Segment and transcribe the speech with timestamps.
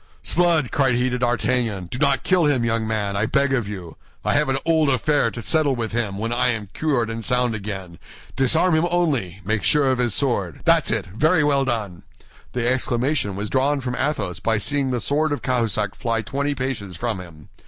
[0.23, 3.97] "S'blood!" cried he to D'Artagnan, "do not kill him, young man, I beg of you.
[4.25, 7.53] I have an old affair to settle with him when I am cured and sound
[7.53, 7.99] again.
[8.35, 10.61] Disarm him only—make sure of his sword.
[10.65, 11.05] That's it!
[11.05, 12.01] Very well done!"
[12.53, 16.95] The exclamation was drawn from Athos by seeing the sword of Cahusac fly twenty paces
[16.95, 17.49] from him.